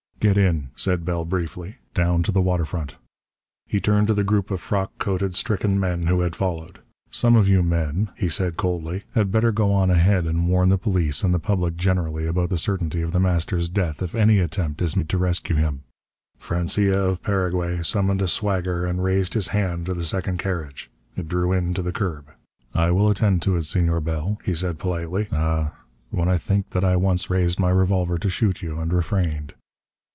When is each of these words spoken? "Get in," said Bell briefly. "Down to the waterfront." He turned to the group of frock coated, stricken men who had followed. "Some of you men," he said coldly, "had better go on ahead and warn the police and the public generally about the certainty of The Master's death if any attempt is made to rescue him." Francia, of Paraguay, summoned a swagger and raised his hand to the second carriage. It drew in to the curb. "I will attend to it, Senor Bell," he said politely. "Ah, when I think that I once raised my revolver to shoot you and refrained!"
"Get 0.21 0.37
in," 0.37 0.69
said 0.75 1.03
Bell 1.03 1.25
briefly. 1.25 1.77
"Down 1.95 2.21
to 2.21 2.31
the 2.31 2.43
waterfront." 2.43 2.95
He 3.65 3.79
turned 3.79 4.05
to 4.05 4.13
the 4.13 4.23
group 4.23 4.51
of 4.51 4.61
frock 4.61 4.91
coated, 4.99 5.33
stricken 5.33 5.79
men 5.79 6.03
who 6.05 6.21
had 6.21 6.35
followed. 6.35 6.77
"Some 7.09 7.35
of 7.35 7.49
you 7.49 7.63
men," 7.63 8.11
he 8.15 8.29
said 8.29 8.55
coldly, 8.55 9.01
"had 9.15 9.31
better 9.31 9.51
go 9.51 9.73
on 9.73 9.89
ahead 9.89 10.25
and 10.27 10.47
warn 10.47 10.69
the 10.69 10.77
police 10.77 11.23
and 11.23 11.33
the 11.33 11.39
public 11.39 11.75
generally 11.75 12.27
about 12.27 12.51
the 12.51 12.59
certainty 12.59 13.01
of 13.01 13.13
The 13.13 13.19
Master's 13.19 13.67
death 13.67 14.03
if 14.03 14.13
any 14.13 14.37
attempt 14.37 14.79
is 14.83 14.95
made 14.95 15.09
to 15.09 15.17
rescue 15.17 15.55
him." 15.55 15.85
Francia, 16.37 16.99
of 16.99 17.23
Paraguay, 17.23 17.81
summoned 17.81 18.21
a 18.21 18.27
swagger 18.27 18.85
and 18.85 19.03
raised 19.03 19.33
his 19.33 19.47
hand 19.47 19.87
to 19.87 19.95
the 19.95 20.03
second 20.03 20.37
carriage. 20.37 20.91
It 21.17 21.27
drew 21.29 21.51
in 21.51 21.73
to 21.73 21.81
the 21.81 21.91
curb. 21.91 22.27
"I 22.75 22.91
will 22.91 23.09
attend 23.09 23.41
to 23.41 23.55
it, 23.55 23.63
Senor 23.65 24.01
Bell," 24.01 24.37
he 24.45 24.53
said 24.53 24.77
politely. 24.77 25.29
"Ah, 25.31 25.71
when 26.11 26.29
I 26.29 26.37
think 26.37 26.69
that 26.69 26.83
I 26.83 26.95
once 26.95 27.31
raised 27.31 27.59
my 27.59 27.71
revolver 27.71 28.19
to 28.19 28.29
shoot 28.29 28.61
you 28.61 28.77
and 28.79 28.93
refrained!" 28.93 29.55